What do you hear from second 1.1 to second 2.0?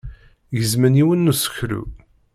n useklu.